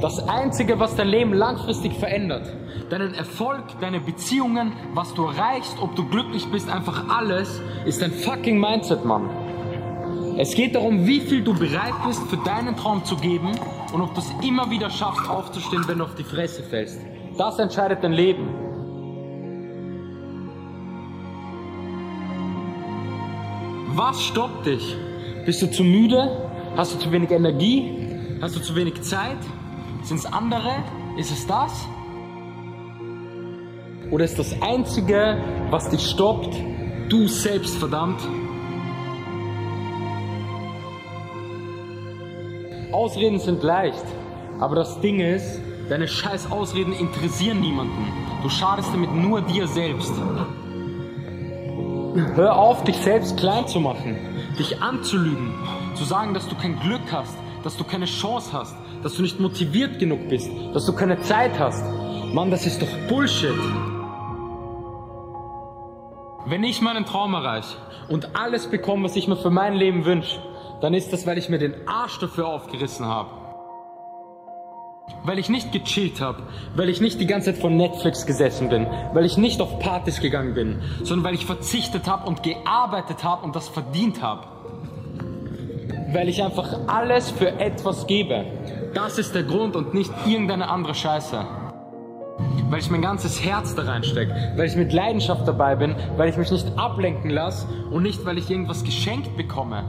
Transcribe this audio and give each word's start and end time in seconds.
Das 0.00 0.28
Einzige, 0.28 0.78
was 0.78 0.94
dein 0.94 1.08
Leben 1.08 1.32
langfristig 1.32 1.94
verändert, 1.94 2.52
deinen 2.90 3.14
Erfolg, 3.14 3.64
deine 3.80 3.98
Beziehungen, 3.98 4.72
was 4.92 5.14
du 5.14 5.24
erreichst, 5.24 5.76
ob 5.80 5.96
du 5.96 6.06
glücklich 6.06 6.46
bist, 6.52 6.68
einfach 6.68 7.08
alles, 7.08 7.62
ist 7.86 8.02
dein 8.02 8.12
fucking 8.12 8.60
Mindset, 8.60 9.06
Mann. 9.06 9.30
Es 10.36 10.54
geht 10.54 10.74
darum, 10.74 11.06
wie 11.06 11.20
viel 11.20 11.42
du 11.42 11.54
bereit 11.54 11.94
bist, 12.06 12.22
für 12.28 12.36
deinen 12.36 12.76
Traum 12.76 13.04
zu 13.06 13.16
geben 13.16 13.52
und 13.94 14.02
ob 14.02 14.14
du 14.14 14.20
es 14.20 14.30
immer 14.46 14.70
wieder 14.70 14.90
schaffst, 14.90 15.30
aufzustehen, 15.30 15.88
wenn 15.88 15.98
du 15.98 16.04
auf 16.04 16.14
die 16.14 16.24
Fresse 16.24 16.62
fällst. 16.62 17.00
Das 17.38 17.58
entscheidet 17.58 18.04
dein 18.04 18.12
Leben. 18.12 18.48
Was 23.94 24.22
stoppt 24.22 24.66
dich? 24.66 24.94
Bist 25.46 25.62
du 25.62 25.70
zu 25.70 25.82
müde? 25.82 26.50
Hast 26.76 26.94
du 26.94 26.98
zu 26.98 27.10
wenig 27.10 27.30
Energie? 27.30 28.38
Hast 28.42 28.56
du 28.56 28.60
zu 28.60 28.76
wenig 28.76 29.00
Zeit? 29.00 29.38
Sind 30.06 30.18
es 30.18 30.26
andere? 30.26 30.84
Ist 31.16 31.32
es 31.32 31.48
das? 31.48 31.84
Oder 34.12 34.24
ist 34.24 34.38
das 34.38 34.54
Einzige, 34.62 35.36
was 35.70 35.88
dich 35.88 36.08
stoppt, 36.08 36.56
du 37.08 37.26
selbst, 37.26 37.76
verdammt? 37.76 38.20
Ausreden 42.92 43.40
sind 43.40 43.64
leicht, 43.64 44.04
aber 44.60 44.76
das 44.76 45.00
Ding 45.00 45.18
ist, 45.18 45.60
deine 45.88 46.06
scheiß 46.06 46.52
Ausreden 46.52 46.92
interessieren 46.92 47.60
niemanden. 47.60 48.06
Du 48.44 48.48
schadest 48.48 48.90
damit 48.92 49.12
nur 49.12 49.40
dir 49.42 49.66
selbst. 49.66 50.12
Hör 52.36 52.56
auf, 52.56 52.84
dich 52.84 52.96
selbst 52.98 53.36
klein 53.38 53.66
zu 53.66 53.80
machen, 53.80 54.16
dich 54.56 54.80
anzulügen, 54.80 55.52
zu 55.96 56.04
sagen, 56.04 56.32
dass 56.32 56.46
du 56.46 56.54
kein 56.54 56.78
Glück 56.78 57.10
hast, 57.10 57.36
dass 57.64 57.76
du 57.76 57.82
keine 57.82 58.06
Chance 58.06 58.52
hast, 58.52 58.76
dass 59.06 59.14
du 59.14 59.22
nicht 59.22 59.38
motiviert 59.38 60.00
genug 60.00 60.28
bist, 60.28 60.50
dass 60.74 60.84
du 60.84 60.92
keine 60.92 61.20
Zeit 61.20 61.60
hast. 61.60 61.84
Mann, 62.34 62.50
das 62.50 62.66
ist 62.66 62.82
doch 62.82 62.88
Bullshit. 63.08 63.54
Wenn 66.44 66.64
ich 66.64 66.80
meinen 66.80 67.06
Traum 67.06 67.34
erreiche 67.34 67.76
und 68.08 68.34
alles 68.34 68.66
bekomme, 68.66 69.04
was 69.04 69.14
ich 69.14 69.28
mir 69.28 69.36
für 69.36 69.50
mein 69.50 69.74
Leben 69.74 70.04
wünsche, 70.04 70.40
dann 70.80 70.92
ist 70.92 71.12
das, 71.12 71.24
weil 71.24 71.38
ich 71.38 71.48
mir 71.48 71.58
den 71.58 71.86
Arsch 71.86 72.18
dafür 72.18 72.48
aufgerissen 72.48 73.06
habe. 73.06 73.30
Weil 75.22 75.38
ich 75.38 75.48
nicht 75.48 75.70
gechillt 75.70 76.20
habe, 76.20 76.42
weil 76.74 76.88
ich 76.88 77.00
nicht 77.00 77.20
die 77.20 77.28
ganze 77.28 77.52
Zeit 77.52 77.60
vor 77.60 77.70
Netflix 77.70 78.26
gesessen 78.26 78.70
bin, 78.70 78.88
weil 79.12 79.24
ich 79.24 79.36
nicht 79.36 79.60
auf 79.60 79.78
Partys 79.78 80.20
gegangen 80.20 80.54
bin, 80.54 80.82
sondern 81.04 81.26
weil 81.26 81.34
ich 81.36 81.46
verzichtet 81.46 82.08
habe 82.08 82.26
und 82.26 82.42
gearbeitet 82.42 83.22
habe 83.22 83.44
und 83.44 83.54
das 83.54 83.68
verdient 83.68 84.20
habe. 84.20 84.48
Weil 86.16 86.30
ich 86.30 86.42
einfach 86.42 86.78
alles 86.86 87.30
für 87.30 87.60
etwas 87.60 88.06
gebe. 88.06 88.46
Das 88.94 89.18
ist 89.18 89.34
der 89.34 89.42
Grund 89.42 89.76
und 89.76 89.92
nicht 89.92 90.10
irgendeine 90.24 90.70
andere 90.70 90.94
Scheiße. 90.94 91.44
Weil 92.70 92.78
ich 92.78 92.90
mein 92.90 93.02
ganzes 93.02 93.44
Herz 93.44 93.74
da 93.74 93.82
reinstecke, 93.82 94.54
weil 94.56 94.66
ich 94.66 94.76
mit 94.76 94.94
Leidenschaft 94.94 95.46
dabei 95.46 95.76
bin, 95.76 95.94
weil 96.16 96.30
ich 96.30 96.38
mich 96.38 96.50
nicht 96.50 96.78
ablenken 96.78 97.28
lasse 97.28 97.66
und 97.90 98.02
nicht, 98.02 98.24
weil 98.24 98.38
ich 98.38 98.50
irgendwas 98.50 98.82
geschenkt 98.82 99.36
bekomme. 99.36 99.84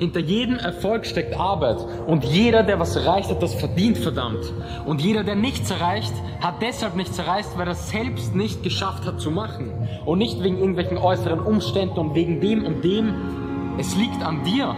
Hinter 0.00 0.18
jedem 0.18 0.56
Erfolg 0.56 1.06
steckt 1.06 1.38
Arbeit. 1.38 1.76
Und 2.08 2.24
jeder, 2.24 2.64
der 2.64 2.80
was 2.80 2.96
erreicht 2.96 3.30
hat, 3.30 3.40
das 3.44 3.54
verdient 3.54 3.98
verdammt. 3.98 4.52
Und 4.86 5.02
jeder, 5.02 5.22
der 5.22 5.36
nichts 5.36 5.70
erreicht, 5.70 6.14
hat 6.40 6.60
deshalb 6.62 6.96
nichts 6.96 7.16
erreicht, 7.16 7.50
weil 7.56 7.68
er 7.68 7.76
selbst 7.76 8.34
nicht 8.34 8.64
geschafft 8.64 9.06
hat 9.06 9.20
zu 9.20 9.30
machen. 9.30 9.72
Und 10.04 10.18
nicht 10.18 10.42
wegen 10.42 10.58
irgendwelchen 10.58 10.98
äußeren 10.98 11.38
Umständen 11.38 11.96
und 11.96 12.16
wegen 12.16 12.40
dem 12.40 12.66
und 12.66 12.82
dem. 12.82 13.43
Es 13.76 13.96
liegt 13.96 14.22
an 14.22 14.42
dir. 14.44 14.74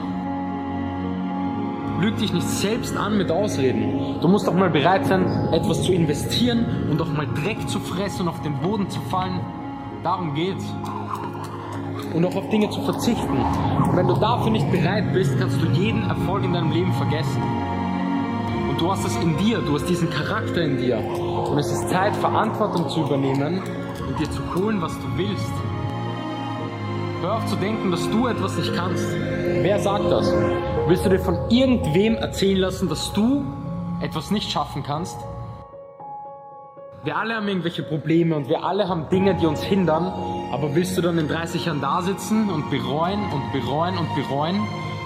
Lüg 2.01 2.17
dich 2.19 2.33
nicht 2.33 2.49
selbst 2.49 2.97
an 2.97 3.17
mit 3.17 3.31
Ausreden. 3.31 4.21
Du 4.21 4.29
musst 4.29 4.49
auch 4.49 4.55
mal 4.55 4.71
bereit 4.71 5.07
sein, 5.07 5.25
etwas 5.53 5.83
zu 5.83 5.93
investieren 5.93 6.89
und 6.91 7.01
auch 7.01 7.09
mal 7.09 7.27
Dreck 7.27 7.69
zu 7.69 7.81
fressen 7.81 8.23
und 8.23 8.29
auf 8.29 8.43
den 8.43 8.55
Boden 8.61 8.89
zu 8.89 9.01
fallen. 9.01 9.41
Darum 10.03 10.35
geht's 10.35 10.65
und 12.15 12.25
auch 12.25 12.35
auf 12.35 12.49
Dinge 12.49 12.71
zu 12.71 12.81
verzichten. 12.83 13.37
Und 13.37 13.97
wenn 13.97 14.07
du 14.07 14.15
dafür 14.15 14.51
nicht 14.51 14.71
bereit 14.71 15.13
bist, 15.13 15.39
kannst 15.39 15.61
du 15.61 15.67
jeden 15.73 16.09
Erfolg 16.09 16.45
in 16.45 16.53
deinem 16.53 16.73
Leben 16.73 16.93
vergessen. 16.95 17.43
Und 18.71 18.81
du 18.81 18.91
hast 18.91 19.07
es 19.07 19.17
in 19.17 19.37
dir, 19.37 19.59
du 19.59 19.75
hast 19.75 19.89
diesen 19.89 20.09
Charakter 20.11 20.63
in 20.63 20.79
dir. 20.79 20.99
Und 20.99 21.59
es 21.59 21.71
ist 21.71 21.89
Zeit, 21.89 22.17
Verantwortung 22.17 22.89
zu 22.89 23.01
übernehmen 23.01 23.63
und 24.09 24.19
dir 24.19 24.31
zu 24.31 24.43
holen, 24.55 24.81
was 24.81 24.95
du 24.95 25.07
willst. 25.17 25.53
Hör 27.27 27.39
auf 27.39 27.47
zu 27.47 27.57
denken, 27.57 27.91
dass 27.91 28.09
du 28.09 28.29
etwas 28.29 28.57
nicht 28.57 28.73
kannst. 28.77 29.05
Wer 29.13 29.81
sagt 29.81 30.05
das? 30.13 30.33
Willst 30.87 31.05
du 31.05 31.09
dir 31.09 31.19
von 31.19 31.37
irgendwem 31.51 32.15
erzählen 32.15 32.59
lassen, 32.59 32.89
dass 32.89 33.13
du 33.15 33.45
etwas 34.01 34.31
nicht 34.31 34.49
schaffen 34.49 34.85
kannst? 34.85 35.19
Wir 37.03 37.17
alle 37.17 37.35
haben 37.35 37.49
irgendwelche 37.49 37.83
Probleme 37.83 38.37
und 38.37 38.49
wir 38.49 38.63
alle 38.63 38.87
haben 38.87 39.09
Dinge, 39.09 39.35
die 39.35 39.47
uns 39.47 39.61
hindern. 39.61 40.05
Aber 40.53 40.77
willst 40.77 40.97
du 40.97 41.03
dann 41.03 41.19
in 41.19 41.27
30 41.27 41.67
Jahren 41.67 41.81
da 41.81 42.01
sitzen 42.01 42.49
und 42.49 42.71
bereuen 42.71 43.19
und 43.33 43.53
bereuen 43.53 43.99
und 43.99 44.15
bereuen? 44.15 44.61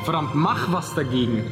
Verdammt, 0.05 0.35
mach 0.35 0.71
was 0.71 0.95
dagegen. 0.95 1.43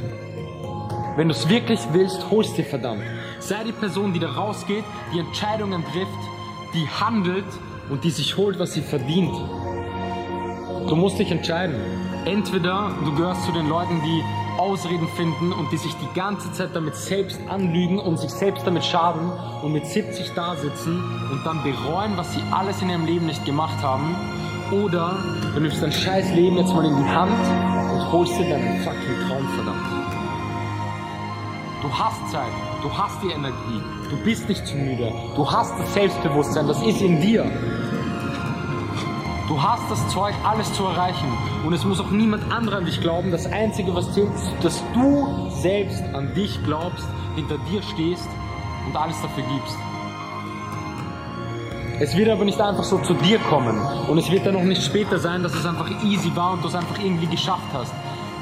Wenn 1.17 1.29
du 1.29 1.33
es 1.33 1.49
wirklich 1.49 1.81
willst, 1.93 2.31
holst 2.31 2.59
dir 2.59 2.67
verdammt. 2.67 3.05
Sei 3.39 3.65
die 3.65 3.73
Person, 3.73 4.13
die 4.13 4.21
da 4.21 4.33
rausgeht, 4.33 4.85
die 5.15 5.21
Entscheidungen 5.21 5.83
trifft, 5.95 6.19
die 6.75 6.87
handelt 6.87 7.47
und 7.89 8.05
die 8.05 8.11
sich 8.11 8.37
holt, 8.37 8.59
was 8.59 8.75
sie 8.75 8.83
verdient. 8.83 9.33
Du 10.89 10.97
musst 10.97 11.19
dich 11.19 11.31
entscheiden. 11.31 11.77
Entweder 12.25 12.91
du 13.05 13.15
gehörst 13.15 13.45
zu 13.45 13.53
den 13.53 13.69
Leuten, 13.69 14.01
die 14.03 14.25
Ausreden 14.59 15.07
finden 15.17 15.53
und 15.53 15.71
die 15.71 15.77
sich 15.77 15.95
die 15.97 16.19
ganze 16.19 16.51
Zeit 16.53 16.71
damit 16.73 16.97
selbst 16.97 17.39
anlügen 17.47 17.99
und 17.99 18.19
sich 18.19 18.31
selbst 18.31 18.67
damit 18.67 18.85
schaden 18.87 19.31
und 19.63 19.75
mit 19.75 19.85
70 19.85 20.33
da 20.35 20.57
sitzen 20.57 20.99
und 21.31 21.45
dann 21.45 21.63
bereuen, 21.63 22.17
was 22.17 22.33
sie 22.33 22.41
alles 22.51 22.81
in 22.81 22.89
ihrem 22.89 23.05
Leben 23.05 23.27
nicht 23.27 23.45
gemacht 23.45 23.83
haben. 23.83 24.17
Oder 24.83 25.15
du 25.55 25.61
nimmst 25.61 25.83
dein 25.83 25.93
scheiß 25.93 26.33
Leben 26.35 26.57
jetzt 26.57 26.75
mal 26.75 26.87
in 26.87 26.97
die 26.97 27.09
Hand 27.09 27.33
und 27.93 28.11
holst 28.11 28.39
dir 28.39 28.49
deinen 28.49 28.81
fucking 28.81 29.29
Traum 29.29 29.47
verdammt. 29.57 29.99
Du 31.83 31.89
hast 31.93 32.33
Zeit, 32.33 32.53
du 32.83 32.91
hast 32.91 33.23
die 33.23 33.31
Energie, 33.31 33.83
du 34.09 34.17
bist 34.25 34.49
nicht 34.49 34.67
zu 34.67 34.77
müde, 34.77 35.13
du 35.37 35.51
hast 35.51 35.79
das 35.79 35.93
Selbstbewusstsein, 35.93 36.67
das 36.67 36.83
ist 36.83 37.03
in 37.03 37.21
dir. 37.21 37.45
Du 39.49 39.63
hast 39.63 39.91
das 39.91 40.07
Zeug, 40.09 40.35
alles 40.45 40.71
zu 40.75 40.85
erreichen. 40.85 41.27
Und 41.65 41.73
es 41.73 41.83
muss 41.83 42.01
auch 42.01 42.11
niemand 42.11 42.53
anderer 42.53 42.77
an 42.77 42.85
dich 42.85 43.01
glauben. 43.01 43.31
Das 43.31 43.47
Einzige, 43.47 43.95
was 43.95 44.13
zählt, 44.13 44.29
ist, 44.35 44.53
dass 44.63 44.83
du 44.93 45.49
selbst 45.49 46.03
an 46.13 46.35
dich 46.35 46.63
glaubst, 46.65 47.09
hinter 47.35 47.57
dir 47.71 47.81
stehst 47.83 48.29
und 48.87 48.95
alles 48.95 49.17
dafür 49.23 49.45
gibst. 49.45 49.77
Es 51.99 52.15
wird 52.15 52.29
aber 52.29 52.45
nicht 52.45 52.61
einfach 52.61 52.85
so 52.85 52.99
zu 52.99 53.15
dir 53.15 53.39
kommen. 53.39 53.81
Und 54.07 54.19
es 54.19 54.31
wird 54.31 54.45
dann 54.45 54.53
noch 54.53 54.63
nicht 54.63 54.83
später 54.83 55.19
sein, 55.19 55.43
dass 55.43 55.55
es 55.55 55.65
einfach 55.65 55.91
easy 56.05 56.31
war 56.37 56.53
und 56.53 56.63
du 56.63 56.69
es 56.69 56.75
einfach 56.75 56.99
irgendwie 56.99 57.27
geschafft 57.27 57.73
hast. 57.73 57.95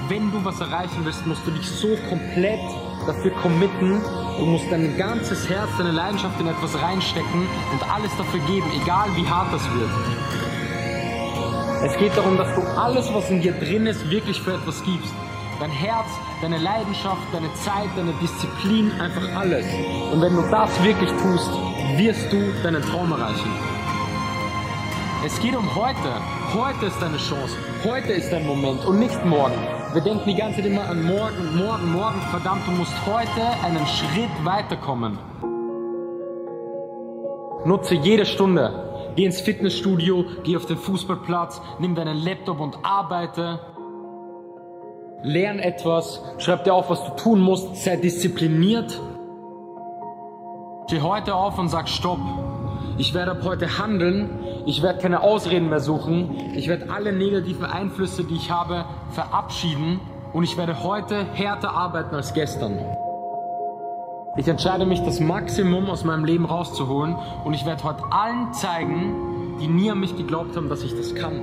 Wenn 0.09 0.33
du 0.33 0.45
was 0.45 0.61
erreichen 0.61 1.05
willst, 1.05 1.25
musst 1.25 1.47
du 1.47 1.53
dich 1.53 1.69
so 1.71 1.97
komplett 2.09 2.61
dafür 3.07 3.31
committen. 3.43 4.03
Du 4.39 4.45
musst 4.45 4.65
dein 4.73 4.97
ganzes 4.99 5.49
Herz, 5.49 5.71
deine 5.79 5.93
Leidenschaft 5.93 6.41
in 6.41 6.49
etwas 6.49 6.77
reinstecken 6.83 7.47
und 7.73 7.95
alles 7.95 8.11
dafür 8.19 8.41
geben, 8.41 8.67
egal 8.83 9.07
wie 9.15 9.27
hart 9.27 9.53
das 9.53 9.63
wird. 9.73 10.56
Es 11.85 11.97
geht 11.99 12.17
darum, 12.17 12.37
dass 12.37 12.55
du 12.55 12.63
alles, 12.63 13.13
was 13.13 13.31
in 13.31 13.41
dir 13.41 13.53
drin 13.53 13.87
ist, 13.87 14.09
wirklich 14.11 14.41
für 14.41 14.55
etwas 14.55 14.83
gibst. 14.85 15.13
Dein 15.61 15.71
Herz, 15.71 16.07
deine 16.43 16.59
Leidenschaft, 16.59 17.23
deine 17.33 17.53
Zeit, 17.55 17.89
deine 17.97 18.13
Disziplin, 18.21 18.91
einfach 19.01 19.23
alles. 19.37 19.65
Und 20.13 20.21
wenn 20.21 20.35
du 20.35 20.43
das 20.51 20.83
wirklich 20.83 21.11
tust, 21.11 21.51
wirst 21.97 22.33
du 22.33 22.53
deinen 22.63 22.83
Traum 22.83 23.13
erreichen. 23.13 23.51
Es 25.25 25.41
geht 25.41 25.57
um 25.57 25.75
heute. 25.75 25.97
Heute 26.55 26.87
ist 26.87 27.01
deine 27.01 27.17
Chance. 27.17 27.57
Heute 27.85 28.13
ist 28.13 28.31
dein 28.33 28.47
Moment 28.47 28.85
und 28.85 28.99
nicht 28.99 29.25
morgen. 29.25 29.57
Wir 29.93 30.03
denken 30.03 30.25
die 30.27 30.35
ganze 30.35 30.57
Zeit 30.57 30.67
immer 30.67 30.89
an 30.89 31.03
morgen, 31.05 31.57
morgen, 31.57 31.93
morgen. 31.93 32.21
Verdammt, 32.31 32.67
du 32.67 32.73
musst 32.73 32.93
heute 33.07 33.43
einen 33.65 33.87
Schritt 33.87 34.45
weiterkommen. 34.45 35.19
Nutze 37.65 37.95
jede 37.95 38.27
Stunde. 38.27 38.86
Geh 39.17 39.25
ins 39.25 39.41
Fitnessstudio, 39.41 40.27
geh 40.45 40.57
auf 40.57 40.67
den 40.67 40.77
Fußballplatz, 40.77 41.63
nimm 41.79 41.95
deinen 41.95 42.19
Laptop 42.19 42.61
und 42.61 42.79
arbeite. 42.83 43.59
Lern 45.23 45.59
etwas, 45.59 46.23
schreib 46.39 46.65
dir 46.65 46.75
auf, 46.75 46.91
was 46.91 47.03
du 47.03 47.11
tun 47.17 47.41
musst, 47.41 47.77
sei 47.77 47.97
diszipliniert. 47.97 49.01
Steh 50.87 51.01
heute 51.01 51.35
auf 51.35 51.59
und 51.59 51.69
sag 51.69 51.89
Stopp. 51.89 52.21
Ich 52.99 53.15
werde 53.15 53.33
ab 53.33 53.41
heute 53.43 53.79
handeln. 53.79 54.31
Ich 54.67 54.83
werde 54.83 55.01
keine 55.01 55.23
Ausreden 55.23 55.69
mehr 55.69 55.81
suchen. 55.81 56.55
Ich 56.55 56.69
werde 56.69 56.93
alle 56.93 57.13
negativen 57.13 57.65
Einflüsse, 57.65 58.25
die 58.25 58.37
ich 58.37 58.51
habe, 58.51 58.85
verabschieden. 59.11 60.01
Und 60.33 60.45
ich 60.45 60.57
werde 60.57 60.83
heute 60.83 61.25
härter 61.33 61.73
arbeiten 61.73 62.15
als 62.15 62.35
gestern. 62.35 62.79
Ich 64.39 64.49
entscheide 64.49 64.85
mich, 64.85 65.01
das 65.01 65.19
Maximum 65.19 65.89
aus 65.89 66.05
meinem 66.05 66.27
Leben 66.27 66.45
rauszuholen 66.45 67.17
und 67.45 67.55
ich 67.55 67.65
werde 67.65 67.83
heute 67.85 68.05
allen 68.11 68.53
zeigen, 68.53 69.57
die 69.61 69.67
nie 69.67 69.91
an 69.91 70.01
mich 70.01 70.15
geglaubt 70.15 70.55
haben, 70.57 70.69
dass 70.69 70.83
ich 70.83 70.95
das 70.95 71.15
kann. 71.15 71.41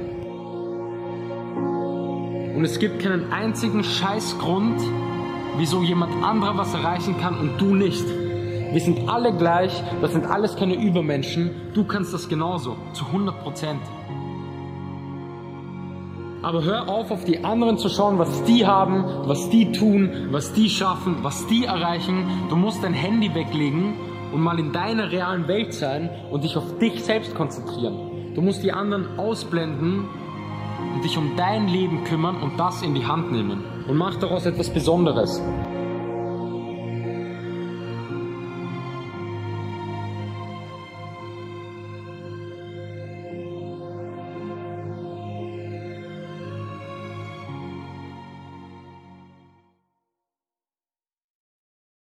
Und 2.56 2.64
es 2.64 2.78
gibt 2.78 3.02
keinen 3.02 3.34
einzigen 3.34 3.84
Scheißgrund, 3.84 4.80
wieso 5.58 5.82
jemand 5.82 6.24
anderer 6.24 6.56
was 6.56 6.72
erreichen 6.76 7.20
kann 7.20 7.40
und 7.40 7.60
du 7.60 7.74
nicht. 7.74 8.06
Wir 8.72 8.82
sind 8.82 9.10
alle 9.10 9.36
gleich, 9.36 9.84
das 10.02 10.12
sind 10.12 10.28
alles 10.28 10.56
keine 10.56 10.76
Übermenschen. 10.76 11.50
Du 11.74 11.86
kannst 11.86 12.14
das 12.14 12.30
genauso, 12.30 12.78
zu 12.94 13.06
100 13.08 13.42
Prozent. 13.42 13.82
Aber 16.44 16.62
hör 16.66 16.90
auf, 16.90 17.10
auf 17.10 17.24
die 17.24 17.46
anderen 17.46 17.78
zu 17.78 17.88
schauen, 17.88 18.20
was 18.20 18.44
die 18.44 18.68
haben, 18.68 19.06
was 19.28 19.50
die 19.50 19.72
tun, 19.72 20.28
was 20.32 20.52
die 20.52 20.70
schaffen, 20.70 21.24
was 21.24 21.48
die 21.48 21.64
erreichen. 21.64 22.26
Du 22.50 22.58
musst 22.58 22.84
dein 22.84 22.94
Handy 22.94 23.34
weglegen 23.34 23.94
und 24.34 24.42
mal 24.42 24.60
in 24.60 24.74
deiner 24.74 25.10
realen 25.10 25.48
Welt 25.48 25.74
sein 25.74 26.10
und 26.32 26.44
dich 26.44 26.58
auf 26.58 26.80
dich 26.80 27.02
selbst 27.02 27.34
konzentrieren. 27.34 28.34
Du 28.36 28.42
musst 28.42 28.62
die 28.62 28.74
anderen 28.74 29.18
ausblenden 29.18 30.06
und 30.94 31.04
dich 31.06 31.18
um 31.18 31.38
dein 31.38 31.70
Leben 31.70 32.04
kümmern 32.04 32.36
und 32.42 32.60
das 32.60 32.82
in 32.82 32.94
die 32.94 33.06
Hand 33.06 33.32
nehmen. 33.32 33.64
Und 33.88 33.96
mach 33.96 34.16
daraus 34.18 34.46
etwas 34.46 34.70
Besonderes. 34.70 35.42